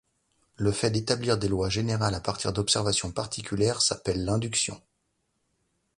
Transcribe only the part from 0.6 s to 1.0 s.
fait